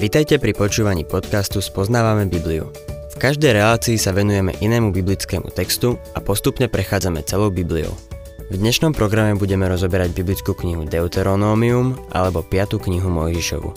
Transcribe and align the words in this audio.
Vitajte 0.00 0.40
pri 0.40 0.56
počúvaní 0.56 1.04
podcastu 1.04 1.60
Spoznávame 1.60 2.24
Bibliu. 2.24 2.72
V 3.12 3.16
každej 3.20 3.52
relácii 3.52 4.00
sa 4.00 4.16
venujeme 4.16 4.56
inému 4.56 4.96
biblickému 4.96 5.52
textu 5.52 6.00
a 6.16 6.24
postupne 6.24 6.72
prechádzame 6.72 7.20
celou 7.28 7.52
Bibliou. 7.52 7.92
V 8.48 8.56
dnešnom 8.56 8.96
programe 8.96 9.36
budeme 9.36 9.68
rozoberať 9.68 10.16
biblickú 10.16 10.56
knihu 10.56 10.88
Deuteronómium 10.88 12.00
alebo 12.16 12.40
5. 12.40 12.80
knihu 12.80 13.12
Mojžišovu. 13.12 13.70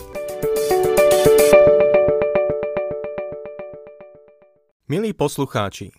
Milí 4.88 5.12
poslucháči, 5.12 5.92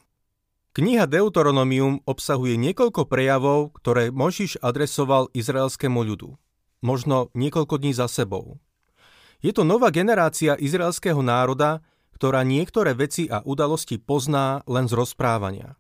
kniha 0.74 1.06
Deuteronomium 1.06 2.02
obsahuje 2.02 2.58
niekoľko 2.58 3.06
prejavov, 3.06 3.78
ktoré 3.78 4.10
Možiš 4.10 4.58
adresoval 4.58 5.30
izraelskému 5.38 6.02
ľudu. 6.02 6.34
Možno 6.82 7.30
niekoľko 7.38 7.78
dní 7.78 7.94
za 7.94 8.10
sebou. 8.10 8.58
Je 9.44 9.52
to 9.52 9.68
nová 9.68 9.92
generácia 9.92 10.56
izraelského 10.56 11.20
národa, 11.20 11.84
ktorá 12.16 12.48
niektoré 12.48 12.96
veci 12.96 13.28
a 13.28 13.44
udalosti 13.44 14.00
pozná 14.00 14.64
len 14.70 14.88
z 14.88 14.96
rozprávania. 14.96 15.76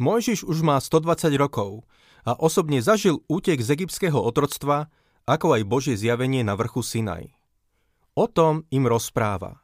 Mojžiš 0.00 0.44
už 0.48 0.64
má 0.64 0.76
120 0.80 1.32
rokov 1.36 1.84
a 2.24 2.36
osobne 2.36 2.84
zažil 2.84 3.24
útek 3.28 3.60
z 3.60 3.80
egyptského 3.80 4.16
otroctva, 4.16 4.92
ako 5.24 5.56
aj 5.56 5.62
Božie 5.68 5.96
zjavenie 5.96 6.44
na 6.44 6.56
vrchu 6.56 6.84
Sinaj. 6.84 7.32
O 8.16 8.28
tom 8.28 8.68
im 8.72 8.84
rozpráva. 8.84 9.60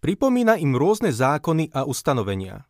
Pripomína 0.00 0.56
im 0.56 0.74
rôzne 0.74 1.12
zákony 1.12 1.70
a 1.76 1.84
ustanovenia. 1.84 2.64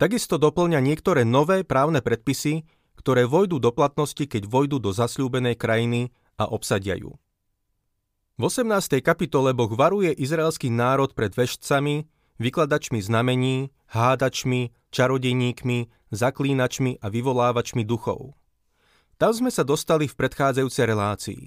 Takisto 0.00 0.34
doplňa 0.34 0.82
niektoré 0.82 1.22
nové 1.22 1.62
právne 1.62 2.02
predpisy, 2.02 2.66
ktoré 2.98 3.24
vojdu 3.24 3.62
do 3.62 3.70
platnosti, 3.70 4.26
keď 4.26 4.50
vojdu 4.50 4.82
do 4.82 4.90
zasľúbenej 4.90 5.54
krajiny 5.54 6.10
a 6.36 6.50
obsadia 6.50 6.98
ju. 6.98 7.14
V 8.40 8.48
18. 8.48 9.04
kapitole 9.04 9.52
Boh 9.52 9.68
varuje 9.68 10.08
izraelský 10.08 10.72
národ 10.72 11.12
pred 11.12 11.36
vešcami, 11.36 12.08
vykladačmi 12.40 13.04
znamení, 13.04 13.68
hádačmi, 13.92 14.72
čarodejníkmi, 14.88 15.78
zaklínačmi 16.08 16.96
a 17.04 17.12
vyvolávačmi 17.12 17.84
duchov. 17.84 18.32
Tam 19.20 19.36
sme 19.36 19.52
sa 19.52 19.68
dostali 19.68 20.08
v 20.08 20.16
predchádzajúcej 20.16 20.84
relácii. 20.88 21.42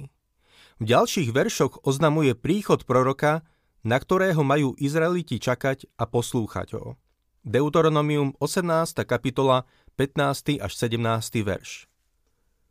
V 0.78 0.84
ďalších 0.86 1.34
veršoch 1.34 1.90
oznamuje 1.90 2.38
príchod 2.38 2.86
proroka, 2.86 3.42
na 3.82 3.98
ktorého 3.98 4.46
majú 4.46 4.78
Izraeliti 4.78 5.42
čakať 5.42 5.90
a 5.98 6.06
poslúchať 6.06 6.78
ho. 6.78 7.02
Deuteronomium 7.42 8.38
18. 8.38 8.94
kapitola 9.10 9.66
15. 9.98 10.62
až 10.62 10.72
17. 10.78 11.02
verš. 11.42 11.90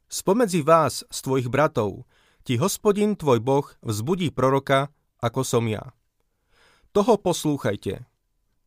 Spomedzi 0.06 0.62
vás, 0.62 1.03
z 1.11 1.19
tvojich 1.19 1.51
bratov, 1.51 2.06
ti 2.45 2.61
hospodin 2.61 3.17
tvoj 3.17 3.41
Boh 3.41 3.67
vzbudí 3.81 4.28
proroka, 4.28 4.92
ako 5.19 5.41
som 5.42 5.64
ja. 5.64 5.97
Toho 6.92 7.17
poslúchajte. 7.17 8.05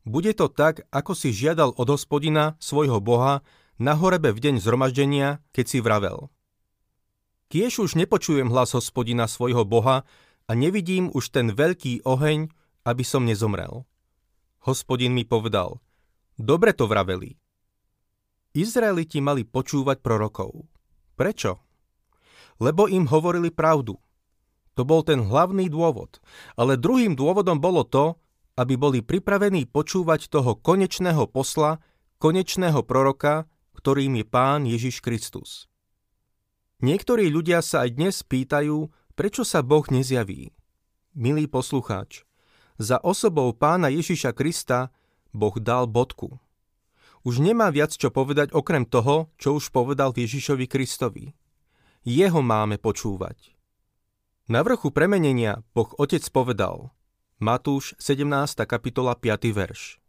Bude 0.04 0.34
to 0.34 0.50
tak, 0.50 0.84
ako 0.90 1.14
si 1.14 1.30
žiadal 1.30 1.78
od 1.78 1.88
hospodina, 1.94 2.58
svojho 2.58 2.98
Boha, 2.98 3.46
na 3.78 3.94
horebe 3.94 4.34
v 4.34 4.42
deň 4.42 4.56
zhromaždenia, 4.58 5.46
keď 5.54 5.66
si 5.70 5.80
vravel. 5.80 6.34
Kiež 7.54 7.80
už 7.80 7.96
nepočujem 7.96 8.50
hlas 8.50 8.74
hospodina 8.74 9.30
svojho 9.30 9.64
Boha 9.64 10.04
a 10.50 10.52
nevidím 10.58 11.14
už 11.14 11.30
ten 11.32 11.54
veľký 11.54 12.04
oheň, 12.04 12.50
aby 12.84 13.04
som 13.06 13.24
nezomrel. 13.24 13.86
Hospodin 14.66 15.14
mi 15.14 15.24
povedal, 15.24 15.80
dobre 16.36 16.74
to 16.74 16.90
vraveli. 16.90 17.38
Izraeliti 18.58 19.22
mali 19.22 19.46
počúvať 19.46 20.02
prorokov. 20.02 20.66
Prečo? 21.14 21.67
Lebo 22.58 22.90
im 22.90 23.06
hovorili 23.10 23.54
pravdu. 23.54 23.98
To 24.78 24.86
bol 24.86 25.02
ten 25.02 25.26
hlavný 25.26 25.74
dôvod. 25.74 26.22
Ale 26.54 26.78
druhým 26.78 27.18
dôvodom 27.18 27.58
bolo 27.58 27.82
to, 27.82 28.18
aby 28.58 28.78
boli 28.78 29.00
pripravení 29.02 29.70
počúvať 29.70 30.30
toho 30.30 30.58
konečného 30.58 31.26
posla, 31.30 31.82
konečného 32.18 32.82
proroka, 32.86 33.46
ktorým 33.78 34.22
je 34.22 34.26
Pán 34.26 34.66
Ježiš 34.66 35.02
Kristus. 35.02 35.70
Niektorí 36.82 37.30
ľudia 37.30 37.66
sa 37.66 37.86
aj 37.86 37.90
dnes 37.98 38.16
pýtajú, 38.22 38.90
prečo 39.18 39.42
sa 39.42 39.66
Boh 39.66 39.86
nezjaví. 39.90 40.54
Milý 41.18 41.50
poslucháč, 41.50 42.22
za 42.78 43.02
osobou 43.02 43.50
Pána 43.54 43.90
Ježiša 43.90 44.38
Krista 44.38 44.94
Boh 45.34 45.54
dal 45.58 45.86
bodku. 45.86 46.42
Už 47.22 47.42
nemá 47.42 47.70
viac 47.74 47.94
čo 47.94 48.10
povedať 48.14 48.54
okrem 48.54 48.86
toho, 48.86 49.30
čo 49.38 49.58
už 49.58 49.70
povedal 49.74 50.14
Ježišovi 50.14 50.66
Kristovi. 50.70 51.37
Jeho 52.08 52.40
máme 52.40 52.80
počúvať. 52.80 53.52
Na 54.48 54.64
vrchu 54.64 54.96
premenenia 54.96 55.60
Boh 55.76 55.92
Otec 56.00 56.24
povedal, 56.32 56.96
Matúš 57.36 58.00
17. 58.00 58.64
kapitola 58.64 59.12
5. 59.12 59.52
verš. 59.52 60.00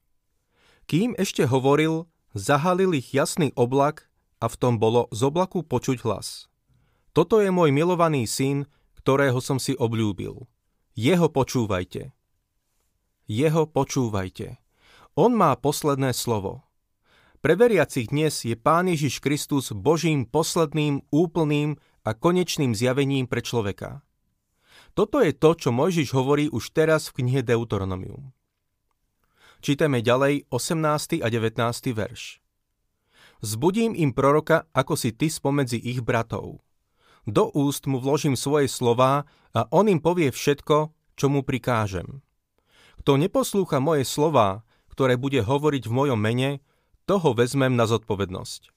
Kým 0.87 1.19
ešte 1.19 1.51
hovoril, 1.51 2.07
zahalil 2.39 2.95
ich 2.95 3.11
jasný 3.11 3.51
oblak 3.59 4.07
a 4.39 4.47
v 4.47 4.55
tom 4.63 4.79
bolo 4.79 5.11
z 5.11 5.27
oblaku 5.27 5.67
počuť 5.67 6.07
hlas. 6.07 6.47
Toto 7.19 7.43
je 7.43 7.51
môj 7.51 7.75
milovaný 7.75 8.31
syn, 8.31 8.71
ktorého 9.03 9.43
som 9.43 9.59
si 9.59 9.75
obľúbil. 9.75 10.47
Jeho 10.95 11.27
počúvajte. 11.27 12.15
Jeho 13.27 13.67
počúvajte. 13.67 14.63
On 15.19 15.35
má 15.35 15.51
posledné 15.59 16.15
slovo. 16.15 16.63
Pre 17.39 17.55
veriacich 17.55 18.11
dnes 18.11 18.35
je 18.43 18.59
Pán 18.59 18.91
Ježiš 18.91 19.23
Kristus 19.23 19.71
Božím 19.71 20.27
posledným, 20.27 21.07
úplným 21.15 21.79
a 22.03 22.11
konečným 22.11 22.75
zjavením 22.75 23.31
pre 23.31 23.47
človeka. 23.47 24.03
Toto 24.99 25.23
je 25.23 25.31
to, 25.31 25.55
čo 25.55 25.71
Mojžiš 25.71 26.19
hovorí 26.19 26.51
už 26.51 26.75
teraz 26.75 27.07
v 27.07 27.23
knihe 27.23 27.47
Deuteronomium. 27.47 28.35
Čítame 29.63 30.03
ďalej 30.03 30.51
18. 30.51 31.23
a 31.23 31.29
19. 31.31 31.63
verš. 31.95 32.43
Zbudím 33.39 33.95
im 33.95 34.11
proroka, 34.11 34.67
ako 34.75 34.99
si 34.99 35.15
ty 35.15 35.31
spomedzi 35.31 35.79
ich 35.79 36.03
bratov. 36.03 36.59
Do 37.23 37.55
úst 37.55 37.87
mu 37.87 38.03
vložím 38.03 38.35
svoje 38.35 38.67
slová 38.67 39.31
a 39.55 39.63
on 39.71 39.87
im 39.87 40.03
povie 40.03 40.35
všetko, 40.35 40.91
čo 41.15 41.27
mu 41.31 41.47
prikážem. 41.47 42.19
Kto 42.99 43.15
neposlúcha 43.15 43.79
moje 43.79 44.03
slová, 44.03 44.67
ktoré 44.91 45.15
bude 45.15 45.39
hovoriť 45.39 45.87
v 45.87 45.95
mojom 45.95 46.19
mene, 46.19 46.67
toho 47.09 47.33
vezmem 47.33 47.73
na 47.73 47.89
zodpovednosť. 47.89 48.69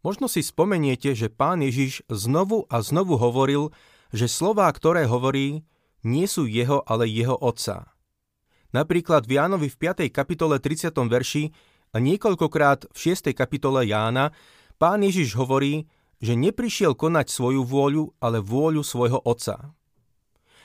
Možno 0.00 0.26
si 0.26 0.40
spomeniete, 0.40 1.12
že 1.12 1.28
pán 1.28 1.60
Ježiš 1.60 2.02
znovu 2.08 2.64
a 2.72 2.80
znovu 2.80 3.20
hovoril, 3.20 3.70
že 4.10 4.26
slová, 4.26 4.66
ktoré 4.72 5.04
hovorí, 5.04 5.62
nie 6.02 6.26
sú 6.26 6.48
jeho, 6.48 6.82
ale 6.88 7.06
jeho 7.06 7.36
otca. 7.36 7.92
Napríklad 8.72 9.28
v 9.28 9.36
Jánovi 9.36 9.68
v 9.68 9.76
5. 9.76 10.08
kapitole 10.08 10.56
30. 10.58 10.90
verši 11.06 11.52
a 11.92 12.00
niekoľkokrát 12.00 12.88
v 12.90 12.96
6. 12.96 13.30
kapitole 13.36 13.84
Jána 13.84 14.32
pán 14.80 15.04
Ježiš 15.04 15.36
hovorí, 15.36 15.86
že 16.18 16.34
neprišiel 16.34 16.96
konať 16.96 17.28
svoju 17.28 17.62
vôľu, 17.62 18.16
ale 18.18 18.40
vôľu 18.40 18.82
svojho 18.82 19.20
otca. 19.22 19.76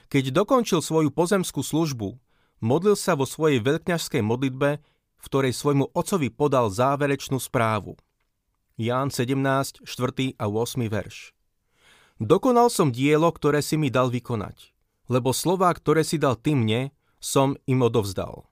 Keď 0.08 0.32
dokončil 0.32 0.80
svoju 0.80 1.12
pozemskú 1.12 1.62
službu, 1.62 2.16
modlil 2.64 2.96
sa 2.96 3.14
vo 3.14 3.28
svojej 3.28 3.60
veľkňažskej 3.60 4.24
modlitbe 4.24 4.80
v 5.18 5.26
ktorej 5.26 5.54
svojmu 5.54 5.94
ocovi 5.94 6.30
podal 6.30 6.70
záverečnú 6.70 7.42
správu. 7.42 7.98
Ján 8.78 9.10
17, 9.10 9.82
4. 9.84 10.38
a 10.38 10.46
8. 10.46 10.86
verš. 10.86 11.34
Dokonal 12.18 12.70
som 12.70 12.90
dielo, 12.90 13.30
ktoré 13.30 13.62
si 13.62 13.78
mi 13.78 13.94
dal 13.94 14.10
vykonať, 14.10 14.74
lebo 15.10 15.34
slová, 15.34 15.70
ktoré 15.74 16.02
si 16.02 16.18
dal 16.18 16.38
ty 16.38 16.58
mne, 16.58 16.94
som 17.18 17.58
im 17.70 17.82
odovzdal. 17.86 18.46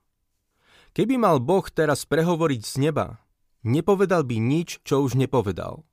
Keby 0.93 1.17
mal 1.17 1.37
Boh 1.41 1.65
teraz 1.69 2.05
prehovoriť 2.05 2.61
z 2.61 2.75
neba, 2.89 3.21
nepovedal 3.65 4.25
by 4.25 4.37
nič, 4.37 4.81
čo 4.85 5.01
už 5.01 5.17
nepovedal. 5.17 5.85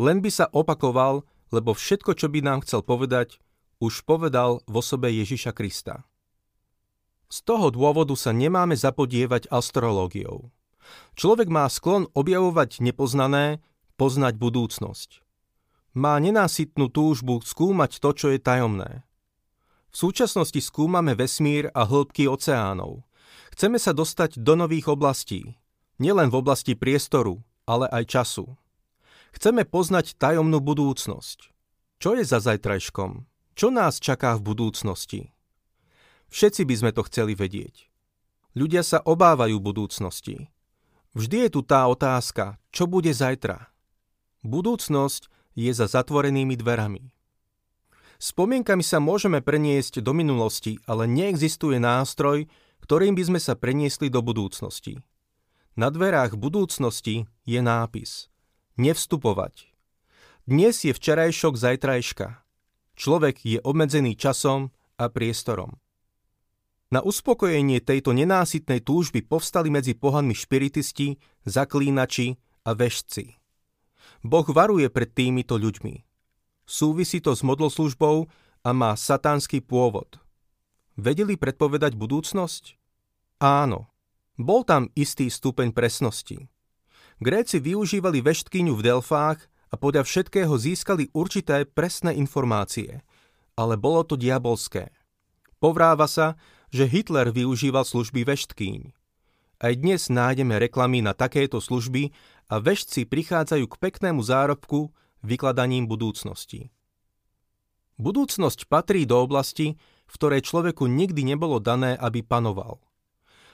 Len 0.00 0.24
by 0.24 0.30
sa 0.32 0.46
opakoval, 0.52 1.28
lebo 1.52 1.76
všetko, 1.76 2.16
čo 2.16 2.30
by 2.30 2.40
nám 2.40 2.62
chcel 2.64 2.80
povedať, 2.80 3.42
už 3.80 4.04
povedal 4.04 4.60
v 4.68 4.74
osobe 4.80 5.08
Ježiša 5.08 5.56
Krista. 5.56 6.04
Z 7.30 7.46
toho 7.46 7.70
dôvodu 7.70 8.12
sa 8.18 8.34
nemáme 8.34 8.74
zapodievať 8.74 9.46
astrológiou. 9.54 10.50
Človek 11.14 11.46
má 11.46 11.70
sklon 11.70 12.10
objavovať 12.10 12.82
nepoznané, 12.82 13.62
poznať 13.94 14.34
budúcnosť. 14.34 15.22
Má 15.94 16.18
nenásytnú 16.18 16.90
túžbu 16.90 17.38
skúmať 17.42 18.02
to, 18.02 18.10
čo 18.10 18.26
je 18.34 18.42
tajomné. 18.42 19.06
V 19.90 19.96
súčasnosti 20.06 20.58
skúmame 20.58 21.14
vesmír 21.14 21.70
a 21.70 21.86
hĺbky 21.86 22.26
oceánov. 22.26 23.06
Chceme 23.54 23.78
sa 23.78 23.90
dostať 23.94 24.38
do 24.38 24.54
nových 24.54 24.90
oblastí. 24.90 25.58
Nielen 25.98 26.30
v 26.30 26.38
oblasti 26.38 26.78
priestoru, 26.78 27.42
ale 27.66 27.86
aj 27.90 28.10
času. 28.10 28.54
Chceme 29.34 29.62
poznať 29.66 30.18
tajomnú 30.18 30.58
budúcnosť. 30.58 31.54
Čo 32.02 32.18
je 32.18 32.24
za 32.26 32.42
zajtrajškom? 32.42 33.26
Čo 33.54 33.68
nás 33.70 34.02
čaká 34.02 34.34
v 34.38 34.46
budúcnosti? 34.54 35.30
Všetci 36.30 36.62
by 36.66 36.74
sme 36.78 36.90
to 36.94 37.02
chceli 37.10 37.34
vedieť. 37.34 37.90
Ľudia 38.54 38.82
sa 38.82 39.02
obávajú 39.02 39.58
budúcnosti. 39.62 40.50
Vždy 41.14 41.46
je 41.46 41.50
tu 41.50 41.60
tá 41.66 41.86
otázka, 41.90 42.58
čo 42.70 42.86
bude 42.86 43.10
zajtra. 43.10 43.70
Budúcnosť 44.46 45.26
je 45.58 45.70
za 45.74 45.90
zatvorenými 45.90 46.54
dverami. 46.54 47.10
Spomienkami 48.20 48.84
sa 48.84 49.02
môžeme 49.02 49.42
preniesť 49.42 50.04
do 50.04 50.12
minulosti, 50.14 50.78
ale 50.86 51.10
neexistuje 51.10 51.82
nástroj, 51.82 52.46
ktorým 52.84 53.16
by 53.16 53.22
sme 53.32 53.40
sa 53.40 53.56
preniesli 53.56 54.12
do 54.12 54.22
budúcnosti. 54.22 55.02
Na 55.74 55.88
dverách 55.88 56.36
budúcnosti 56.36 57.26
je 57.46 57.60
nápis 57.62 58.30
Nevstupovať. 58.76 59.72
Dnes 60.46 60.74
je 60.84 60.92
včerajšok 60.92 61.54
zajtrajška. 61.58 62.44
Človek 62.96 63.44
je 63.44 63.58
obmedzený 63.60 64.16
časom 64.16 64.72
a 65.00 65.08
priestorom. 65.08 65.80
Na 66.90 67.06
uspokojenie 67.06 67.78
tejto 67.78 68.10
nenásytnej 68.10 68.82
túžby 68.82 69.22
povstali 69.22 69.70
medzi 69.70 69.94
pohanmi 69.94 70.34
špiritisti, 70.34 71.22
zaklínači 71.46 72.34
a 72.66 72.74
vešci. 72.74 73.38
Boh 74.26 74.46
varuje 74.50 74.90
pred 74.90 75.06
týmito 75.14 75.54
ľuďmi. 75.54 76.02
Súvisí 76.66 77.22
to 77.22 77.38
s 77.38 77.46
modloslužbou 77.46 78.26
a 78.66 78.70
má 78.74 78.98
satánsky 78.98 79.62
pôvod. 79.62 80.18
Vedeli 80.98 81.38
predpovedať 81.38 81.94
budúcnosť? 81.94 82.74
Áno. 83.38 83.86
Bol 84.34 84.66
tam 84.66 84.90
istý 84.98 85.30
stupeň 85.30 85.70
presnosti. 85.70 86.50
Gréci 87.22 87.62
využívali 87.62 88.18
veštkyňu 88.18 88.74
v 88.74 88.82
Delfách 88.82 89.46
a 89.70 89.78
podľa 89.78 90.02
všetkého 90.02 90.58
získali 90.58 91.12
určité 91.14 91.62
presné 91.68 92.18
informácie, 92.18 93.04
ale 93.54 93.78
bolo 93.78 94.02
to 94.02 94.18
diabolské. 94.18 94.90
Povráva 95.60 96.08
sa, 96.08 96.40
že 96.70 96.86
Hitler 96.86 97.34
využíval 97.34 97.82
služby 97.82 98.22
veštkýň. 98.26 98.94
Aj 99.60 99.74
dnes 99.76 100.08
nájdeme 100.08 100.56
reklamy 100.56 101.04
na 101.04 101.12
takéto 101.12 101.60
služby 101.60 102.16
a 102.48 102.58
veštci 102.62 103.04
prichádzajú 103.04 103.66
k 103.68 103.74
peknému 103.76 104.24
zárobku 104.24 104.94
vykladaním 105.20 105.84
budúcnosti. 105.84 106.72
Budúcnosť 108.00 108.64
patrí 108.72 109.04
do 109.04 109.20
oblasti, 109.20 109.76
v 110.08 110.14
ktorej 110.16 110.48
človeku 110.48 110.88
nikdy 110.88 111.36
nebolo 111.36 111.60
dané, 111.60 111.92
aby 112.00 112.24
panoval. 112.24 112.80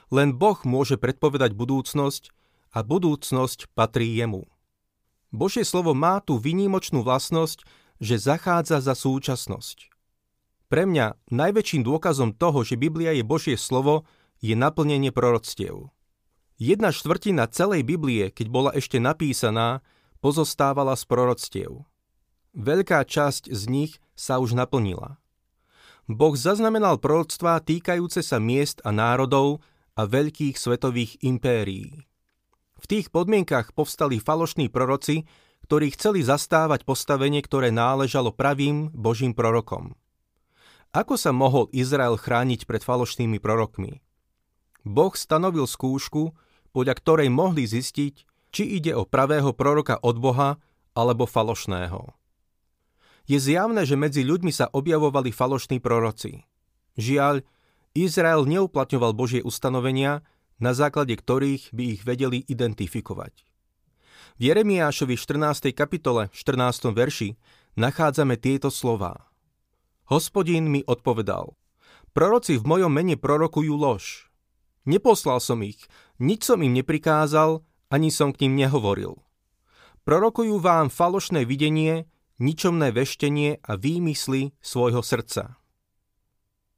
Len 0.07 0.31
Boh 0.31 0.55
môže 0.63 0.95
predpovedať 0.95 1.51
budúcnosť 1.51 2.31
a 2.71 2.79
budúcnosť 2.79 3.75
patrí 3.75 4.15
jemu. 4.15 4.47
Božie 5.35 5.67
slovo 5.67 5.91
má 5.91 6.23
tú 6.23 6.39
výnimočnú 6.39 7.03
vlastnosť, 7.03 7.67
že 7.99 8.15
zachádza 8.15 8.79
za 8.79 8.95
súčasnosť. 8.95 9.96
Pre 10.67 10.83
mňa 10.83 11.31
najväčším 11.31 11.87
dôkazom 11.87 12.35
toho, 12.35 12.59
že 12.67 12.75
Biblia 12.75 13.15
je 13.15 13.23
Božie 13.23 13.55
slovo, 13.55 14.03
je 14.43 14.51
naplnenie 14.51 15.15
proroctiev. 15.15 15.95
Jedna 16.59 16.91
štvrtina 16.91 17.47
celej 17.47 17.87
Biblie, 17.87 18.27
keď 18.27 18.47
bola 18.51 18.71
ešte 18.75 18.99
napísaná, 18.99 19.79
pozostávala 20.19 20.99
z 20.99 21.03
proroctiev. 21.07 21.71
Veľká 22.51 22.99
časť 23.07 23.47
z 23.47 23.63
nich 23.71 23.91
sa 24.11 24.43
už 24.43 24.59
naplnila. 24.59 25.23
Boh 26.11 26.35
zaznamenal 26.35 26.99
proroctvá 26.99 27.63
týkajúce 27.63 28.19
sa 28.19 28.35
miest 28.35 28.83
a 28.83 28.91
národov 28.91 29.63
a 29.95 30.03
veľkých 30.03 30.59
svetových 30.59 31.23
impérií. 31.23 32.03
V 32.75 32.85
tých 32.91 33.07
podmienkach 33.07 33.71
povstali 33.71 34.19
falošní 34.19 34.67
proroci, 34.67 35.23
ktorí 35.63 35.95
chceli 35.95 36.27
zastávať 36.27 36.83
postavenie, 36.83 37.39
ktoré 37.39 37.71
náležalo 37.71 38.35
pravým 38.35 38.91
Božím 38.91 39.31
prorokom. 39.31 39.95
Ako 40.97 41.13
sa 41.13 41.29
mohol 41.29 41.69
Izrael 41.77 42.17
chrániť 42.17 42.65
pred 42.65 42.81
falošnými 42.81 43.37
prorokmi? 43.37 44.01
Boh 44.81 45.13
stanovil 45.13 45.69
skúšku, 45.69 46.33
podľa 46.73 46.97
ktorej 46.97 47.29
mohli 47.29 47.69
zistiť, 47.69 48.25
či 48.49 48.63
ide 48.81 48.97
o 48.97 49.05
pravého 49.05 49.53
proroka 49.53 50.01
od 50.01 50.17
Boha 50.17 50.57
alebo 50.97 51.29
falošného. 51.29 52.17
Je 53.29 53.37
zjavné, 53.37 53.85
že 53.85 53.93
medzi 53.93 54.25
ľuďmi 54.25 54.49
sa 54.49 54.73
objavovali 54.73 55.29
falošní 55.29 55.77
proroci. 55.77 56.49
Žiaľ, 56.97 57.45
Izrael 57.93 58.49
neuplatňoval 58.49 59.13
Božie 59.13 59.45
ustanovenia, 59.45 60.25
na 60.57 60.73
základe 60.73 61.13
ktorých 61.13 61.77
by 61.77 61.83
ich 61.93 62.01
vedeli 62.01 62.41
identifikovať. 62.41 63.45
V 64.37 64.41
Jeremiášovi 64.41 65.13
14. 65.13 65.69
kapitole 65.77 66.33
14. 66.33 66.89
verši 66.89 67.37
nachádzame 67.77 68.41
tieto 68.41 68.73
slová. 68.73 69.26
Hospodín 70.07 70.71
mi 70.71 70.87
odpovedal, 70.87 71.51
proroci 72.15 72.55
v 72.55 72.63
mojom 72.63 72.87
mene 72.87 73.19
prorokujú 73.19 73.75
lož. 73.75 74.31
Neposlal 74.87 75.43
som 75.43 75.59
ich, 75.59 75.83
nič 76.15 76.47
som 76.47 76.63
im 76.63 76.71
neprikázal, 76.71 77.59
ani 77.91 78.07
som 78.07 78.31
k 78.31 78.47
ním 78.47 78.55
nehovoril. 78.55 79.19
Prorokujú 80.07 80.63
vám 80.63 80.87
falošné 80.87 81.43
videnie, 81.43 82.07
ničomné 82.39 82.95
veštenie 82.95 83.59
a 83.59 83.75
výmysly 83.75 84.55
svojho 84.63 85.03
srdca. 85.03 85.59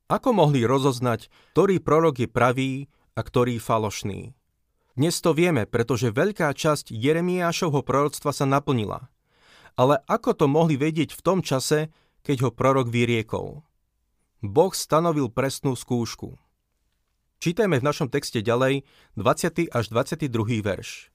Ako 0.09 0.33
mohli 0.33 0.65
rozoznať, 0.65 1.29
ktorý 1.53 1.77
prorok 1.85 2.25
je 2.25 2.29
pravý 2.33 2.71
a 3.13 3.21
ktorý 3.21 3.61
falošný. 3.61 4.33
Dnes 4.97 5.21
to 5.21 5.37
vieme, 5.37 5.69
pretože 5.69 6.09
veľká 6.09 6.49
časť 6.49 6.89
Jeremiášovho 6.89 7.85
proroctva 7.85 8.33
sa 8.33 8.49
naplnila. 8.49 9.13
Ale 9.77 10.01
ako 10.09 10.33
to 10.33 10.45
mohli 10.49 10.81
vedieť 10.81 11.13
v 11.13 11.21
tom 11.21 11.39
čase, 11.45 11.93
keď 12.24 12.48
ho 12.48 12.50
prorok 12.51 12.92
vyriekol? 12.92 13.63
Boh 14.39 14.71
stanovil 14.71 15.27
presnú 15.27 15.75
skúšku. 15.75 16.39
Čítajme 17.39 17.80
v 17.80 17.88
našom 17.88 18.12
texte 18.12 18.44
ďalej 18.44 18.83
20. 19.16 19.71
až 19.71 19.86
22. 19.92 20.60
verš. 20.60 21.12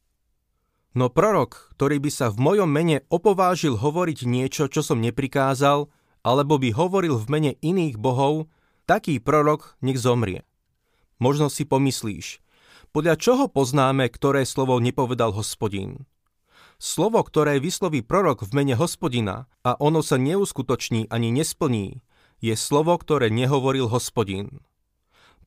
No 0.95 1.11
prorok, 1.11 1.75
ktorý 1.75 1.99
by 1.99 2.11
sa 2.13 2.27
v 2.31 2.39
mojom 2.39 2.71
mene 2.71 3.03
opovážil 3.11 3.75
hovoriť 3.77 4.19
niečo, 4.25 4.71
čo 4.71 4.81
som 4.81 5.03
neprikázal, 5.03 5.91
alebo 6.25 6.55
by 6.57 6.71
hovoril 6.73 7.21
v 7.21 7.27
mene 7.29 7.53
iných 7.61 8.01
bohov, 8.01 8.49
taký 8.87 9.19
prorok 9.19 9.77
nech 9.83 9.99
zomrie. 9.99 10.47
Možno 11.19 11.51
si 11.51 11.67
pomyslíš, 11.67 12.45
podľa 12.95 13.19
čoho 13.19 13.45
poznáme, 13.51 14.07
ktoré 14.07 14.47
slovo 14.47 14.79
nepovedal 14.79 15.35
hospodín? 15.35 16.07
Slovo, 16.77 17.23
ktoré 17.25 17.63
vysloví 17.63 18.05
prorok 18.05 18.45
v 18.45 18.51
mene 18.63 18.75
hospodina 18.77 19.49
a 19.65 19.75
ono 19.81 20.05
sa 20.05 20.21
neuskutoční 20.21 21.09
ani 21.09 21.33
nesplní, 21.33 22.03
je 22.45 22.55
slovo, 22.55 22.95
ktoré 22.99 23.33
nehovoril 23.33 23.89
hospodín. 23.89 24.61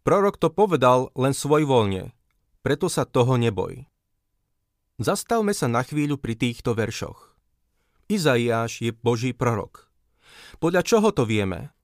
Prorok 0.01 0.39
to 0.39 0.47
povedal 0.49 1.11
len 1.13 1.35
svojvoľne, 1.35 2.15
preto 2.63 2.87
sa 2.87 3.03
toho 3.03 3.35
neboj. 3.35 3.85
Zastavme 4.97 5.53
sa 5.53 5.69
na 5.69 5.85
chvíľu 5.85 6.17
pri 6.17 6.33
týchto 6.33 6.73
veršoch. 6.73 7.37
Izaiáš 8.09 8.81
je 8.81 8.91
Boží 8.95 9.35
prorok. 9.35 9.91
Podľa 10.63 10.81
čoho 10.81 11.11
to 11.13 11.27
vieme? 11.27 11.75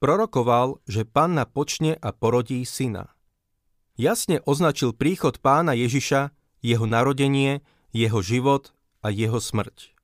prorokoval, 0.00 0.80
že 0.88 1.04
panna 1.04 1.44
počne 1.44 1.94
a 2.00 2.10
porodí 2.10 2.64
syna. 2.64 3.12
Jasne 4.00 4.40
označil 4.48 4.96
príchod 4.96 5.36
pána 5.38 5.76
Ježiša, 5.76 6.32
jeho 6.64 6.88
narodenie, 6.88 7.60
jeho 7.92 8.24
život 8.24 8.72
a 9.00 9.12
jeho 9.12 9.40
smrť. 9.40 9.96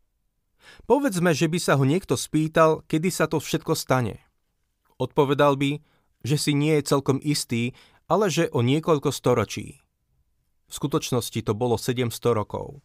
Povedzme, 0.85 1.31
že 1.33 1.47
by 1.47 1.59
sa 1.63 1.79
ho 1.79 1.85
niekto 1.87 2.19
spýtal, 2.19 2.83
kedy 2.91 3.09
sa 3.13 3.31
to 3.31 3.39
všetko 3.39 3.79
stane. 3.79 4.19
Odpovedal 4.99 5.55
by, 5.61 5.79
že 6.27 6.37
si 6.41 6.53
nie 6.57 6.75
je 6.81 6.89
celkom 6.91 7.23
istý, 7.23 7.77
ale 8.11 8.33
že 8.33 8.51
o 8.51 8.63
niekoľko 8.63 9.11
storočí. 9.15 9.83
V 10.67 10.73
skutočnosti 10.75 11.41
to 11.47 11.53
bolo 11.55 11.79
700 11.79 12.11
rokov. 12.35 12.83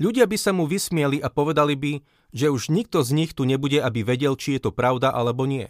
Ľudia 0.00 0.24
by 0.24 0.36
sa 0.40 0.52
mu 0.56 0.64
vysmieli 0.64 1.20
a 1.20 1.28
povedali 1.28 1.76
by, 1.76 1.92
že 2.32 2.48
už 2.48 2.72
nikto 2.72 3.04
z 3.04 3.12
nich 3.12 3.32
tu 3.36 3.44
nebude, 3.44 3.80
aby 3.80 4.00
vedel, 4.00 4.32
či 4.36 4.56
je 4.56 4.68
to 4.68 4.72
pravda 4.72 5.12
alebo 5.12 5.44
nie. 5.44 5.68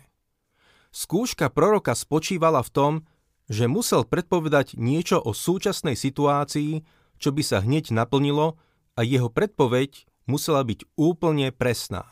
Skúška 0.90 1.50
proroka 1.50 1.94
spočívala 1.94 2.62
v 2.62 2.70
tom, 2.70 2.92
že 3.50 3.66
musel 3.66 4.06
predpovedať 4.06 4.78
niečo 4.78 5.18
o 5.18 5.34
súčasnej 5.34 5.98
situácii, 5.98 6.86
čo 7.18 7.34
by 7.34 7.42
sa 7.42 7.58
hneď 7.62 7.90
naplnilo 7.90 8.58
a 8.94 9.06
jeho 9.06 9.30
predpoveď 9.30 10.06
musela 10.30 10.62
byť 10.62 10.86
úplne 10.94 11.50
presná. 11.50 12.06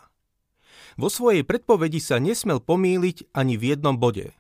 Vo 0.99 1.07
svojej 1.07 1.47
predpovedi 1.47 2.03
sa 2.03 2.19
nesmel 2.19 2.59
pomýliť 2.59 3.31
ani 3.31 3.55
v 3.55 3.75
jednom 3.75 3.95
bode. 3.95 4.35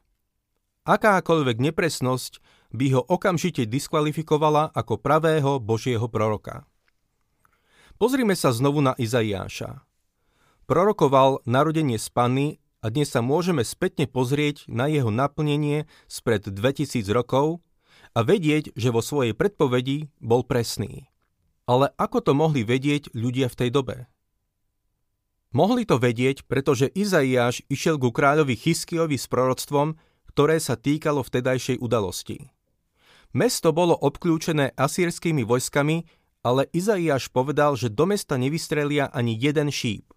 Akákoľvek 0.88 1.62
nepresnosť 1.70 2.42
by 2.74 2.86
ho 2.96 3.02
okamžite 3.04 3.68
diskvalifikovala 3.68 4.72
ako 4.72 4.98
pravého 4.98 5.62
Božieho 5.62 6.08
proroka. 6.08 6.64
Pozrime 7.98 8.38
sa 8.38 8.54
znovu 8.54 8.78
na 8.82 8.94
Izaiáša. 8.94 9.82
Prorokoval 10.68 11.42
narodenie 11.48 11.96
z 11.96 12.08
Panny 12.12 12.48
a 12.84 12.94
dnes 12.94 13.10
sa 13.10 13.24
môžeme 13.24 13.66
spätne 13.66 14.06
pozrieť 14.06 14.68
na 14.70 14.86
jeho 14.86 15.10
naplnenie 15.10 15.90
spred 16.06 16.46
2000 16.46 17.08
rokov 17.10 17.64
a 18.14 18.22
vedieť, 18.22 18.76
že 18.78 18.94
vo 18.94 19.02
svojej 19.02 19.34
predpovedi 19.34 20.12
bol 20.22 20.46
presný. 20.46 21.10
Ale 21.68 21.92
ako 22.00 22.24
to 22.24 22.32
mohli 22.32 22.64
vedieť 22.64 23.12
ľudia 23.12 23.52
v 23.52 23.58
tej 23.60 23.70
dobe? 23.70 23.96
Mohli 25.52 25.84
to 25.84 26.00
vedieť, 26.00 26.48
pretože 26.48 26.88
Izaiáš 26.92 27.60
išiel 27.68 28.00
ku 28.00 28.08
kráľovi 28.08 28.56
Chyskiovi 28.56 29.20
s 29.20 29.28
proroctvom, 29.28 30.00
ktoré 30.32 30.56
sa 30.60 30.80
týkalo 30.80 31.20
vtedajšej 31.20 31.80
udalosti. 31.80 32.48
Mesto 33.36 33.72
bolo 33.76 33.92
obklúčené 33.92 34.72
asýrskými 34.76 35.44
vojskami, 35.44 36.08
ale 36.40 36.72
Izaiáš 36.72 37.28
povedal, 37.28 37.76
že 37.76 37.92
do 37.92 38.08
mesta 38.08 38.40
nevystrelia 38.40 39.12
ani 39.12 39.36
jeden 39.36 39.68
šíp. 39.68 40.08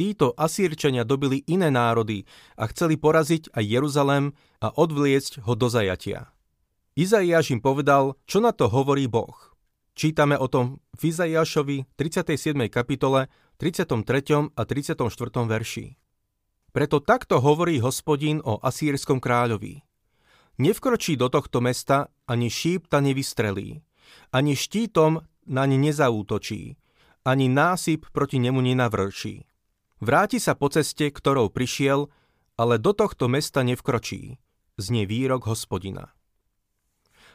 títo 0.00 0.32
Asírčania 0.32 1.04
dobili 1.04 1.44
iné 1.44 1.68
národy 1.68 2.24
a 2.56 2.64
chceli 2.72 2.96
poraziť 2.96 3.52
aj 3.52 3.64
Jeruzalem 3.68 4.32
a 4.64 4.72
odvliecť 4.72 5.44
ho 5.44 5.52
do 5.52 5.68
zajatia. 5.68 6.32
Izaiáš 6.96 7.52
im 7.52 7.60
povedal, 7.60 8.16
čo 8.24 8.40
na 8.40 8.56
to 8.56 8.72
hovorí 8.72 9.04
Boh. 9.04 9.49
Čítame 9.94 10.38
o 10.38 10.46
tom 10.46 10.78
v 10.96 11.10
Izaiášovi 11.10 11.84
37. 11.98 12.56
kapitole 12.70 13.26
33. 13.58 14.54
a 14.54 14.62
34. 14.64 15.02
verši. 15.44 15.86
Preto 16.70 17.02
takto 17.02 17.42
hovorí 17.42 17.82
hospodín 17.82 18.38
o 18.46 18.62
asýrskom 18.62 19.18
kráľovi. 19.18 19.82
Nevkročí 20.62 21.18
do 21.18 21.26
tohto 21.26 21.58
mesta, 21.58 22.12
ani 22.30 22.46
šíp 22.46 22.86
ta 22.86 23.02
nevystrelí, 23.02 23.82
ani 24.30 24.52
štítom 24.54 25.18
na 25.50 25.64
ne 25.66 25.78
nezaútočí, 25.80 26.78
ani 27.26 27.50
násyp 27.50 28.06
proti 28.14 28.38
nemu 28.38 28.62
nenavrší. 28.62 29.42
Vráti 30.00 30.38
sa 30.38 30.54
po 30.54 30.70
ceste, 30.72 31.10
ktorou 31.10 31.50
prišiel, 31.50 32.08
ale 32.56 32.78
do 32.78 32.94
tohto 32.94 33.26
mesta 33.28 33.66
nevkročí, 33.66 34.38
znie 34.78 35.04
výrok 35.04 35.44
hospodina. 35.50 36.14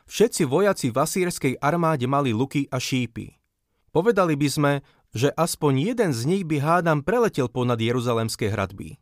Všetci 0.05 0.45
vojaci 0.45 0.93
v 0.93 0.97
asýrskej 1.01 1.53
armáde 1.57 2.05
mali 2.05 2.29
luky 2.29 2.69
a 2.69 2.77
šípy. 2.77 3.41
Povedali 3.89 4.38
by 4.38 4.47
sme, 4.50 4.74
že 5.15 5.31
aspoň 5.33 5.95
jeden 5.95 6.12
z 6.12 6.21
nich 6.27 6.43
by 6.43 6.62
hádam 6.62 7.01
preletel 7.01 7.47
ponad 7.47 7.79
Jeruzalemské 7.79 8.51
hradby. 8.51 9.00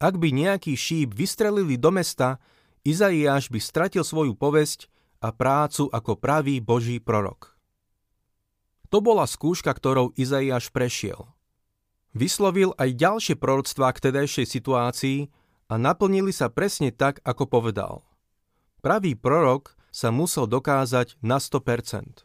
Ak 0.00 0.18
by 0.18 0.34
nejaký 0.34 0.74
šíp 0.74 1.14
vystrelili 1.14 1.76
do 1.78 1.90
mesta, 1.90 2.38
Izaiáš 2.82 3.50
by 3.52 3.60
stratil 3.62 4.02
svoju 4.02 4.34
povesť 4.34 4.90
a 5.22 5.30
prácu 5.30 5.86
ako 5.90 6.18
pravý 6.18 6.58
Boží 6.58 6.98
prorok. 6.98 7.54
To 8.90 8.98
bola 8.98 9.24
skúška, 9.24 9.70
ktorou 9.70 10.10
Izaiáš 10.18 10.74
prešiel. 10.74 11.30
Vyslovil 12.12 12.76
aj 12.76 12.92
ďalšie 12.92 13.34
proroctvá 13.38 13.94
k 13.96 14.10
tedajšej 14.10 14.46
situácii 14.46 15.18
a 15.72 15.74
naplnili 15.80 16.34
sa 16.34 16.52
presne 16.52 16.92
tak, 16.92 17.24
ako 17.24 17.48
povedal. 17.48 18.04
Pravý 18.84 19.16
prorok 19.16 19.78
sa 19.92 20.08
musel 20.08 20.48
dokázať 20.48 21.20
na 21.20 21.36
100%. 21.36 22.24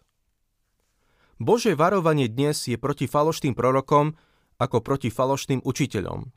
Božie 1.38 1.78
varovanie 1.78 2.26
dnes 2.32 2.66
je 2.66 2.80
proti 2.80 3.06
falošným 3.06 3.54
prorokom 3.54 4.18
ako 4.58 4.82
proti 4.82 5.14
falošným 5.14 5.62
učiteľom. 5.62 6.34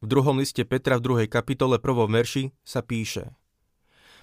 V 0.00 0.06
druhom 0.08 0.40
liste 0.40 0.64
Petra 0.64 0.96
v 0.96 1.28
2. 1.28 1.30
kapitole 1.30 1.76
1. 1.76 2.08
verši 2.08 2.50
sa 2.64 2.80
píše 2.80 3.36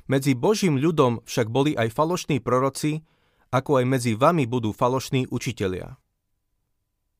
Medzi 0.09 0.33
Božím 0.33 0.81
ľudom 0.81 1.21
však 1.23 1.47
boli 1.47 1.77
aj 1.77 1.93
falošní 1.93 2.41
proroci, 2.41 3.05
ako 3.53 3.79
aj 3.79 3.85
medzi 3.85 4.11
vami 4.17 4.49
budú 4.49 4.73
falošní 4.73 5.29
učitelia. 5.29 5.95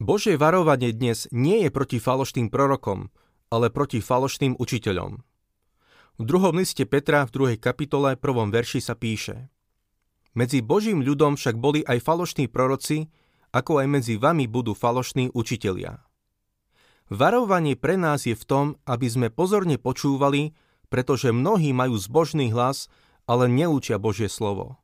Božie 0.01 0.35
varovanie 0.35 0.91
dnes 0.91 1.29
nie 1.29 1.63
je 1.63 1.69
proti 1.71 2.01
falošným 2.01 2.49
prorokom, 2.49 3.13
ale 3.53 3.71
proti 3.71 4.03
falošným 4.03 4.57
učiteľom. 4.59 5.26
V 6.17 6.25
druhom 6.25 6.57
liste 6.57 6.81
Petra 6.89 7.29
v 7.29 7.57
2. 7.57 7.61
kapitole 7.61 8.17
1. 8.17 8.49
verši 8.49 8.81
sa 8.81 8.97
píše 8.97 9.53
Medzi 10.33 10.65
Božím 10.65 11.05
ľudom 11.05 11.37
však 11.37 11.61
boli 11.61 11.85
aj 11.85 12.01
falošní 12.01 12.49
proroci, 12.49 13.13
ako 13.53 13.85
aj 13.85 13.87
medzi 13.89 14.17
vami 14.17 14.49
budú 14.49 14.73
falošní 14.73 15.29
učitelia. 15.37 16.01
Varovanie 17.13 17.77
pre 17.77 18.01
nás 18.01 18.25
je 18.25 18.33
v 18.33 18.45
tom, 18.49 18.65
aby 18.89 19.05
sme 19.05 19.27
pozorne 19.29 19.77
počúvali, 19.77 20.57
pretože 20.89 21.29
mnohí 21.29 21.69
majú 21.71 21.95
zbožný 22.01 22.49
hlas, 22.49 22.89
ale 23.29 23.45
neúčia 23.45 24.01
Božie 24.01 24.27
slovo 24.27 24.81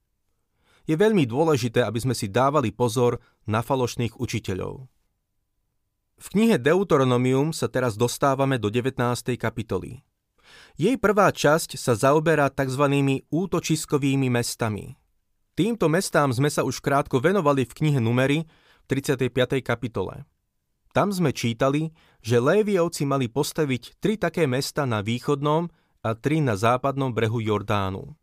je 0.83 0.95
veľmi 0.99 1.23
dôležité, 1.23 1.83
aby 1.83 1.99
sme 2.03 2.15
si 2.15 2.27
dávali 2.27 2.75
pozor 2.75 3.23
na 3.47 3.63
falošných 3.63 4.19
učiteľov. 4.19 4.87
V 6.19 6.27
knihe 6.31 6.59
Deuteronomium 6.59 7.51
sa 7.51 7.67
teraz 7.67 7.99
dostávame 7.99 8.59
do 8.59 8.71
19. 8.71 8.99
kapitoly. 9.35 10.03
Jej 10.75 10.97
prvá 10.97 11.29
časť 11.29 11.77
sa 11.77 11.93
zaoberá 11.93 12.49
tzv. 12.49 12.85
útočiskovými 13.29 14.27
mestami. 14.29 14.95
Týmto 15.53 15.85
mestám 15.85 16.33
sme 16.33 16.49
sa 16.49 16.65
už 16.65 16.81
krátko 16.81 17.21
venovali 17.21 17.63
v 17.69 17.73
knihe 17.77 17.99
Numery 18.01 18.45
v 18.47 18.85
35. 18.89 19.61
kapitole. 19.61 20.25
Tam 20.93 21.09
sme 21.09 21.33
čítali, 21.33 21.93
že 22.21 22.37
Léviovci 22.41 23.05
mali 23.05 23.29
postaviť 23.29 23.97
tri 23.97 24.17
také 24.17 24.45
mesta 24.45 24.85
na 24.85 25.01
východnom 25.01 25.69
a 26.05 26.09
tri 26.13 26.41
na 26.41 26.53
západnom 26.53 27.09
brehu 27.09 27.41
Jordánu. 27.41 28.13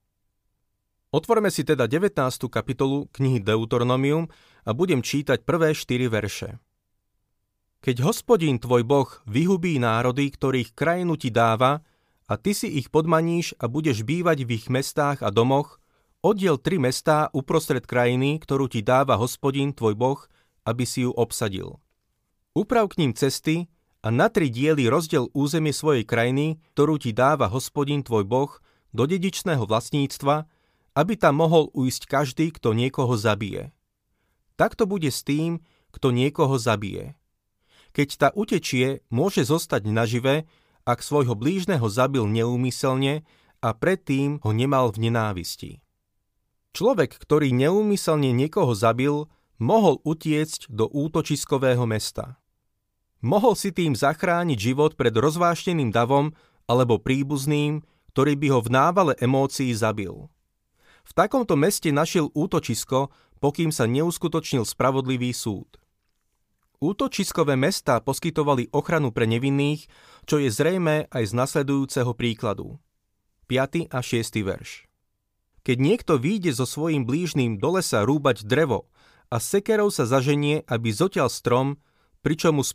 Otvorme 1.11 1.51
si 1.51 1.67
teda 1.67 1.91
19. 1.91 2.15
kapitolu 2.47 3.11
knihy 3.11 3.43
Deuteronomium 3.43 4.31
a 4.63 4.71
budem 4.71 5.03
čítať 5.03 5.43
prvé 5.43 5.75
4 5.75 6.07
verše. 6.07 6.63
Keď 7.83 7.97
hospodín 8.07 8.63
tvoj 8.63 8.87
boh 8.87 9.09
vyhubí 9.27 9.81
národy, 9.83 10.31
ktorých 10.31 10.77
krajinu 10.77 11.19
ti 11.19 11.35
dáva, 11.35 11.83
a 12.31 12.39
ty 12.39 12.55
si 12.55 12.71
ich 12.71 12.95
podmaníš 12.95 13.59
a 13.59 13.67
budeš 13.67 14.07
bývať 14.07 14.47
v 14.47 14.63
ich 14.63 14.67
mestách 14.71 15.27
a 15.27 15.35
domoch, 15.35 15.83
oddiel 16.23 16.63
tri 16.63 16.79
mestá 16.79 17.27
uprostred 17.35 17.83
krajiny, 17.91 18.39
ktorú 18.39 18.71
ti 18.71 18.87
dáva 18.87 19.19
hospodín 19.19 19.75
tvoj 19.75 19.99
boh, 19.99 20.21
aby 20.63 20.87
si 20.87 21.03
ju 21.03 21.11
obsadil. 21.11 21.83
Uprav 22.55 22.87
k 22.95 23.03
ním 23.03 23.13
cesty 23.19 23.67
a 24.07 24.15
na 24.15 24.31
tri 24.31 24.47
diely 24.47 24.87
rozdiel 24.87 25.27
územie 25.35 25.75
svojej 25.75 26.07
krajiny, 26.07 26.63
ktorú 26.79 27.03
ti 27.03 27.11
dáva 27.11 27.51
hospodín 27.51 28.07
tvoj 28.07 28.23
boh, 28.23 28.63
do 28.95 29.11
dedičného 29.11 29.67
vlastníctva, 29.67 30.47
aby 30.99 31.15
tam 31.15 31.39
mohol 31.39 31.71
ujsť 31.75 32.03
každý, 32.11 32.51
kto 32.55 32.75
niekoho 32.75 33.15
zabije. 33.15 33.75
Tak 34.55 34.75
to 34.79 34.87
bude 34.87 35.11
s 35.11 35.23
tým, 35.23 35.63
kto 35.95 36.15
niekoho 36.15 36.59
zabije. 36.59 37.15
Keď 37.91 38.09
ta 38.19 38.29
utečie, 38.35 39.03
môže 39.11 39.43
zostať 39.43 39.83
nažive, 39.91 40.47
ak 40.91 41.07
svojho 41.07 41.39
blížneho 41.39 41.87
zabil 41.87 42.27
neúmyselne 42.27 43.23
a 43.63 43.69
predtým 43.71 44.43
ho 44.43 44.51
nemal 44.51 44.91
v 44.91 45.07
nenávisti. 45.07 45.79
Človek, 46.75 47.19
ktorý 47.19 47.55
neúmyselne 47.55 48.35
niekoho 48.35 48.75
zabil, 48.75 49.31
mohol 49.63 50.03
utiecť 50.03 50.71
do 50.71 50.91
útočiskového 50.91 51.87
mesta. 51.87 52.39
Mohol 53.21 53.55
si 53.59 53.71
tým 53.71 53.93
zachrániť 53.93 54.59
život 54.59 54.97
pred 54.97 55.13
rozvášneným 55.13 55.93
davom 55.93 56.33
alebo 56.65 56.97
príbuzným, 56.97 57.85
ktorý 58.15 58.33
by 58.39 58.47
ho 58.55 58.61
v 58.65 58.71
návale 58.71 59.13
emócií 59.21 59.75
zabil. 59.77 60.31
V 61.05 61.13
takomto 61.13 61.59
meste 61.59 61.91
našiel 61.91 62.31
útočisko, 62.33 63.11
pokým 63.43 63.75
sa 63.75 63.89
neuskutočnil 63.91 64.63
spravodlivý 64.63 65.35
súd. 65.35 65.80
Útočiskové 66.81 67.61
mesta 67.61 68.01
poskytovali 68.01 68.73
ochranu 68.73 69.13
pre 69.13 69.29
nevinných, 69.29 69.85
čo 70.25 70.41
je 70.41 70.49
zrejme 70.49 71.13
aj 71.13 71.29
z 71.29 71.33
nasledujúceho 71.37 72.17
príkladu. 72.17 72.81
5. 73.53 73.93
a 73.93 74.01
6. 74.01 74.41
verš. 74.41 74.89
Keď 75.61 75.77
niekto 75.77 76.17
výjde 76.17 76.57
so 76.57 76.65
svojím 76.65 77.05
blížným 77.05 77.61
do 77.61 77.77
lesa 77.77 78.01
rúbať 78.01 78.49
drevo 78.49 78.89
a 79.29 79.37
sekerou 79.37 79.93
sa 79.93 80.09
zaženie, 80.09 80.65
aby 80.73 80.89
zoťal 80.89 81.29
strom, 81.29 81.77
pričom 82.25 82.57
mu 82.57 82.65
z 82.65 82.73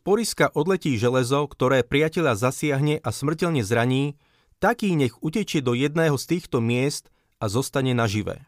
odletí 0.53 1.01
železo, 1.01 1.49
ktoré 1.49 1.81
priateľa 1.81 2.37
zasiahne 2.37 3.01
a 3.01 3.09
smrteľne 3.09 3.65
zraní, 3.65 4.21
taký 4.61 4.93
nech 4.93 5.17
utečie 5.25 5.65
do 5.65 5.73
jedného 5.73 6.13
z 6.21 6.37
týchto 6.37 6.61
miest 6.61 7.09
a 7.41 7.49
zostane 7.49 7.97
naživé. 7.97 8.45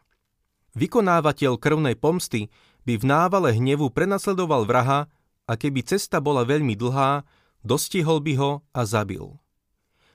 Vykonávateľ 0.78 1.58
krvnej 1.58 1.98
pomsty 1.98 2.46
by 2.86 2.94
v 2.94 3.04
návale 3.10 3.58
hnevu 3.58 3.90
prenasledoval 3.90 4.62
vraha 4.62 5.10
a 5.48 5.56
keby 5.56 5.80
cesta 5.80 6.20
bola 6.20 6.44
veľmi 6.44 6.76
dlhá, 6.76 7.24
dostihol 7.64 8.20
by 8.20 8.32
ho 8.36 8.50
a 8.76 8.84
zabil. 8.84 9.40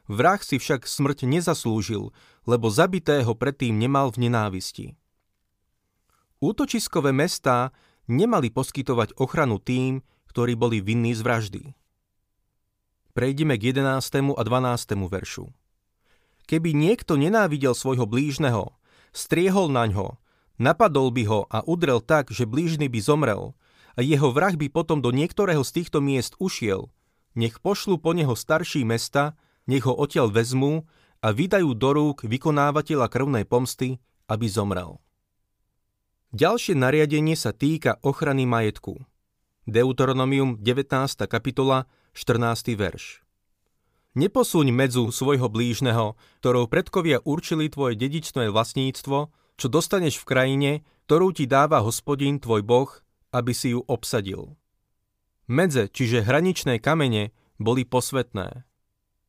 Vrah 0.05 0.37
si 0.39 0.61
však 0.61 0.85
smrť 0.85 1.25
nezaslúžil, 1.25 2.13
lebo 2.45 2.69
zabitého 2.69 3.33
predtým 3.33 3.73
nemal 3.73 4.13
v 4.13 4.29
nenávisti. 4.29 4.87
Útočiskové 6.43 7.15
mestá 7.15 7.73
nemali 8.05 8.51
poskytovať 8.51 9.15
ochranu 9.15 9.63
tým, 9.63 10.03
ktorí 10.27 10.59
boli 10.59 10.83
vinní 10.83 11.15
z 11.15 11.23
vraždy. 11.23 11.63
Prejdeme 13.15 13.55
k 13.55 13.71
11. 13.71 14.35
a 14.35 14.43
12. 14.43 15.07
veršu. 15.07 15.45
Keby 16.43 16.75
niekto 16.75 17.15
nenávidel 17.15 17.71
svojho 17.71 18.03
blížneho, 18.03 18.75
striehol 19.15 19.71
na 19.71 19.87
ňo, 19.87 20.19
napadol 20.59 21.15
by 21.15 21.23
ho 21.29 21.39
a 21.47 21.63
udrel 21.63 22.03
tak, 22.03 22.33
že 22.33 22.43
blížny 22.43 22.91
by 22.91 22.99
zomrel, 22.99 23.55
a 23.93 24.01
jeho 24.01 24.33
vrah 24.33 24.53
by 24.53 24.67
potom 24.69 25.01
do 25.01 25.13
niektorého 25.13 25.61
z 25.61 25.71
týchto 25.81 26.01
miest 26.01 26.33
ušiel, 26.41 26.89
nech 27.33 27.61
pošlu 27.61 27.97
po 27.97 28.13
neho 28.13 28.33
starší 28.33 28.85
mesta, 28.85 29.37
nech 29.65 29.85
ho 29.85 29.93
odtiaľ 29.93 30.29
vezmú 30.29 30.85
a 31.23 31.31
vydajú 31.31 31.71
do 31.77 31.89
rúk 31.95 32.17
vykonávateľa 32.27 33.07
krvnej 33.07 33.45
pomsty, 33.47 34.01
aby 34.27 34.45
zomrel. 34.49 34.99
Ďalšie 36.33 36.73
nariadenie 36.73 37.37
sa 37.37 37.53
týka 37.53 38.01
ochrany 38.01 38.49
majetku. 38.49 38.97
Deuteronomium 39.69 40.59
19. 40.59 41.29
kapitola 41.29 41.85
14. 42.17 42.73
verš. 42.73 43.21
Neposuň 44.13 44.69
medzu 44.69 45.09
svojho 45.09 45.49
blížneho, 45.49 46.13
ktorou 46.41 46.69
predkovia 46.69 47.17
určili 47.25 47.69
tvoje 47.69 47.97
dedičné 47.97 48.49
vlastníctvo, 48.49 49.33
čo 49.57 49.67
dostaneš 49.69 50.21
v 50.21 50.27
krajine, 50.27 50.71
ktorú 51.09 51.33
ti 51.33 51.49
dáva 51.49 51.81
hospodín 51.81 52.37
tvoj 52.37 52.61
boh, 52.61 52.89
aby 53.33 53.51
si 53.51 53.73
ju 53.73 53.81
obsadil. 53.89 54.53
Medze, 55.49 55.89
čiže 55.89 56.23
hraničné 56.23 56.79
kamene, 56.79 57.35
boli 57.57 57.83
posvetné. 57.83 58.63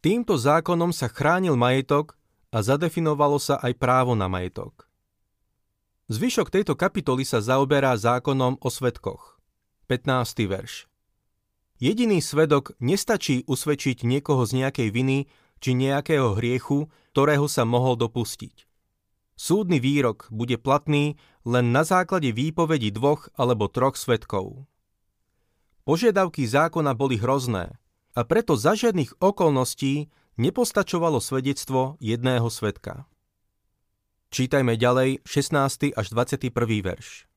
Týmto 0.04 0.37
zákonom 0.37 0.92
sa 0.92 1.08
chránil 1.08 1.56
majetok 1.56 2.14
a 2.52 2.61
zadefinovalo 2.61 3.40
sa 3.40 3.56
aj 3.58 3.73
právo 3.80 4.12
na 4.12 4.28
majetok. 4.28 4.87
Zvyšok 6.12 6.52
tejto 6.52 6.76
kapitoly 6.76 7.25
sa 7.25 7.40
zaoberá 7.40 7.96
zákonom 7.96 8.61
o 8.61 8.68
svetkoch. 8.68 9.40
15. 9.88 10.44
verš. 10.44 10.84
Jediný 11.80 12.20
svedok 12.20 12.76
nestačí 12.78 13.42
usvedčiť 13.49 14.04
niekoho 14.04 14.44
z 14.44 14.62
nejakej 14.62 14.88
viny 14.92 15.26
či 15.58 15.73
nejakého 15.73 16.37
hriechu, 16.37 16.92
ktorého 17.16 17.49
sa 17.49 17.64
mohol 17.64 17.96
dopustiť. 17.96 18.68
Súdny 19.34 19.82
výrok 19.82 20.30
bude 20.30 20.61
platný 20.61 21.18
len 21.44 21.72
na 21.72 21.84
základe 21.84 22.32
výpovedi 22.32 22.88
dvoch 22.90 23.28
alebo 23.36 23.68
troch 23.68 24.00
svetkov. 24.00 24.64
Požiadavky 25.84 26.48
zákona 26.48 26.96
boli 26.96 27.20
hrozné 27.20 27.76
a 28.16 28.20
preto 28.24 28.56
za 28.56 28.72
žiadnych 28.72 29.20
okolností 29.20 30.08
nepostačovalo 30.40 31.20
svedectvo 31.20 32.00
jedného 32.00 32.48
svetka. 32.48 33.04
Čítajme 34.32 34.74
ďalej 34.80 35.22
16. 35.22 35.94
až 35.94 36.06
21. 36.10 36.50
verš. 36.82 37.28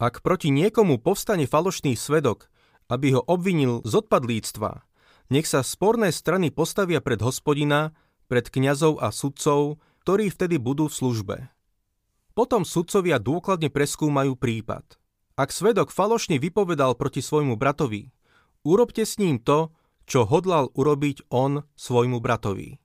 Ak 0.00 0.20
proti 0.20 0.50
niekomu 0.50 0.98
povstane 0.98 1.46
falošný 1.46 1.94
svedok, 1.94 2.50
aby 2.90 3.14
ho 3.16 3.22
obvinil 3.24 3.80
z 3.86 4.02
odpadlíctva, 4.02 4.82
nech 5.30 5.46
sa 5.46 5.62
sporné 5.62 6.10
strany 6.10 6.50
postavia 6.50 6.98
pred 6.98 7.22
hospodina, 7.22 7.94
pred 8.26 8.50
kňazov 8.50 8.98
a 8.98 9.14
sudcov, 9.14 9.78
ktorí 10.02 10.34
vtedy 10.34 10.58
budú 10.58 10.90
v 10.90 10.96
službe. 10.98 11.36
Potom 12.40 12.64
sudcovia 12.64 13.20
dôkladne 13.20 13.68
preskúmajú 13.68 14.32
prípad. 14.32 14.96
Ak 15.36 15.52
svedok 15.52 15.92
falošne 15.92 16.40
vypovedal 16.40 16.96
proti 16.96 17.20
svojmu 17.20 17.60
bratovi, 17.60 18.08
Urobte 18.60 19.08
s 19.08 19.16
ním 19.16 19.40
to, 19.40 19.72
čo 20.04 20.28
hodlal 20.28 20.68
urobiť 20.76 21.32
on 21.32 21.64
svojmu 21.80 22.20
bratovi. 22.20 22.76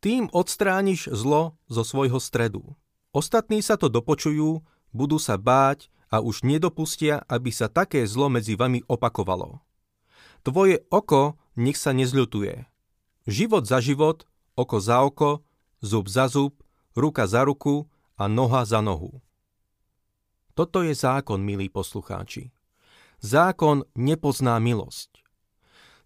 Tým 0.00 0.28
odstrániš 0.28 1.08
zlo 1.08 1.56
zo 1.72 1.84
svojho 1.84 2.20
stredu. 2.20 2.76
Ostatní 3.16 3.64
sa 3.64 3.80
to 3.80 3.88
dopočujú, 3.88 4.60
budú 4.92 5.16
sa 5.16 5.40
báť 5.40 5.88
a 6.12 6.20
už 6.20 6.44
nedopustia, 6.44 7.24
aby 7.32 7.48
sa 7.48 7.72
také 7.72 8.04
zlo 8.04 8.28
medzi 8.28 8.60
vami 8.60 8.84
opakovalo. 8.88 9.64
Tvoje 10.44 10.84
oko 10.92 11.40
nech 11.56 11.80
sa 11.80 11.96
nezľutuje. 11.96 12.64
Život 13.28 13.64
za 13.64 13.80
život, 13.80 14.28
oko 14.56 14.76
za 14.80 15.04
oko, 15.04 15.44
zub 15.80 16.08
za 16.12 16.28
zub, 16.28 16.60
ruka 16.92 17.24
za 17.24 17.44
ruku 17.44 17.88
a 18.20 18.28
noha 18.28 18.68
za 18.68 18.84
nohu. 18.84 19.24
Toto 20.52 20.84
je 20.84 20.92
zákon, 20.92 21.40
milí 21.40 21.72
poslucháči. 21.72 22.52
Zákon 23.24 23.88
nepozná 23.96 24.60
milosť. 24.60 25.24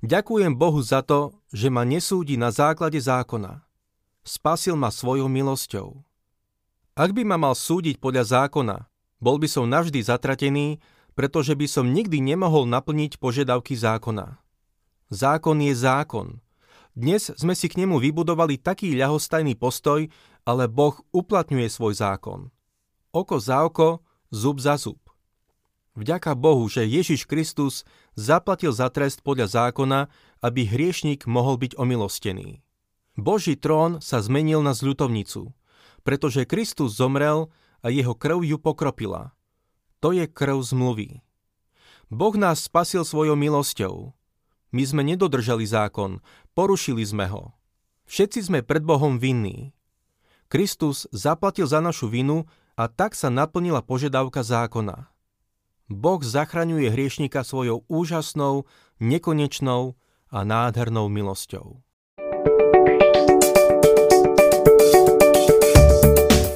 Ďakujem 0.06 0.54
Bohu 0.54 0.78
za 0.78 1.02
to, 1.02 1.34
že 1.50 1.74
ma 1.74 1.82
nesúdi 1.82 2.38
na 2.38 2.54
základe 2.54 3.02
zákona. 3.02 3.66
Spasil 4.22 4.78
ma 4.78 4.94
svojou 4.94 5.26
milosťou. 5.26 6.06
Ak 6.94 7.10
by 7.10 7.26
ma 7.26 7.34
mal 7.34 7.58
súdiť 7.58 7.98
podľa 7.98 8.46
zákona, 8.46 8.86
bol 9.18 9.42
by 9.42 9.50
som 9.50 9.66
navždy 9.66 9.98
zatratený, 10.06 10.78
pretože 11.18 11.58
by 11.58 11.66
som 11.66 11.90
nikdy 11.90 12.22
nemohol 12.22 12.68
naplniť 12.70 13.18
požiadavky 13.18 13.74
zákona. 13.74 14.38
Zákon 15.10 15.58
je 15.58 15.74
zákon. 15.74 16.38
Dnes 16.94 17.26
sme 17.34 17.58
si 17.58 17.66
k 17.66 17.82
nemu 17.82 17.98
vybudovali 17.98 18.54
taký 18.54 18.94
ľahostajný 18.94 19.58
postoj, 19.58 20.06
ale 20.44 20.68
Boh 20.68 20.96
uplatňuje 21.12 21.68
svoj 21.68 21.96
zákon. 21.96 22.52
Oko 23.12 23.36
za 23.40 23.64
oko, 23.64 24.04
zub 24.28 24.60
za 24.60 24.76
zub. 24.76 25.00
Vďaka 25.94 26.34
Bohu, 26.34 26.66
že 26.66 26.82
Ježiš 26.82 27.24
Kristus 27.24 27.86
zaplatil 28.18 28.74
za 28.74 28.90
trest 28.90 29.22
podľa 29.22 29.46
zákona, 29.46 30.10
aby 30.42 30.66
hriešnik 30.66 31.24
mohol 31.24 31.54
byť 31.56 31.78
omilostený. 31.78 32.60
Boží 33.14 33.54
trón 33.54 34.02
sa 34.02 34.18
zmenil 34.18 34.58
na 34.58 34.74
zľutovnicu, 34.74 35.54
pretože 36.02 36.50
Kristus 36.50 36.98
zomrel 36.98 37.46
a 37.78 37.94
jeho 37.94 38.18
krv 38.18 38.42
ju 38.42 38.58
pokropila. 38.58 39.38
To 40.02 40.10
je 40.10 40.26
krv 40.26 40.58
zmluvy. 40.58 41.22
Boh 42.10 42.34
nás 42.34 42.66
spasil 42.66 43.06
svojou 43.06 43.38
milosťou. 43.38 44.12
My 44.74 44.82
sme 44.82 45.06
nedodržali 45.06 45.62
zákon, 45.62 46.18
porušili 46.58 47.06
sme 47.06 47.30
ho. 47.30 47.54
Všetci 48.10 48.50
sme 48.50 48.60
pred 48.66 48.82
Bohom 48.82 49.22
vinní. 49.22 49.70
Kristus 50.54 51.10
zaplatil 51.10 51.66
za 51.66 51.82
našu 51.82 52.06
vinu 52.06 52.46
a 52.78 52.86
tak 52.86 53.18
sa 53.18 53.26
naplnila 53.26 53.82
požiadavka 53.82 54.46
zákona. 54.46 55.10
Boh 55.90 56.22
zachraňuje 56.22 56.94
hriešnika 56.94 57.42
svojou 57.42 57.82
úžasnou, 57.90 58.62
nekonečnou 59.02 59.98
a 60.30 60.38
nádhernou 60.46 61.10
milosťou. 61.10 61.82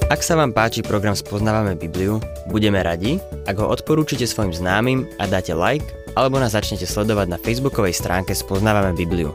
Ak 0.07 0.23
sa 0.23 0.39
vám 0.39 0.55
páči 0.55 0.87
program 0.87 1.19
Spoznávame 1.19 1.75
Bibliu, 1.75 2.23
budeme 2.47 2.79
radi, 2.79 3.19
ak 3.51 3.59
ho 3.59 3.67
odporúčite 3.67 4.31
svojim 4.31 4.55
známym 4.55 5.11
a 5.19 5.27
dáte 5.27 5.59
like, 5.59 5.91
alebo 6.15 6.39
nás 6.39 6.55
začnete 6.55 6.87
sledovať 6.87 7.35
na 7.35 7.39
facebookovej 7.43 7.99
stránke 7.99 8.31
Spoznávame 8.31 8.95
Bibliu. 8.95 9.35